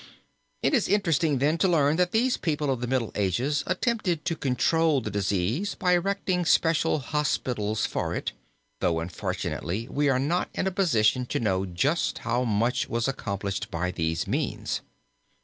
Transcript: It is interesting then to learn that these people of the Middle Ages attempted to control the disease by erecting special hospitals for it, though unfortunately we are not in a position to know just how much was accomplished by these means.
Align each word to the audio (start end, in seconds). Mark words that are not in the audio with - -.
It 0.63 0.73
is 0.73 0.87
interesting 0.89 1.37
then 1.37 1.59
to 1.59 1.67
learn 1.67 1.97
that 1.97 2.11
these 2.11 2.35
people 2.35 2.71
of 2.71 2.81
the 2.81 2.87
Middle 2.87 3.11
Ages 3.13 3.63
attempted 3.67 4.25
to 4.25 4.35
control 4.35 4.99
the 4.99 5.11
disease 5.11 5.75
by 5.75 5.93
erecting 5.93 6.43
special 6.43 6.97
hospitals 6.97 7.85
for 7.85 8.15
it, 8.15 8.31
though 8.79 8.99
unfortunately 8.99 9.87
we 9.91 10.09
are 10.09 10.17
not 10.17 10.49
in 10.55 10.65
a 10.65 10.71
position 10.71 11.27
to 11.27 11.39
know 11.39 11.67
just 11.67 12.17
how 12.25 12.43
much 12.43 12.89
was 12.89 13.07
accomplished 13.07 13.69
by 13.69 13.91
these 13.91 14.25
means. 14.25 14.81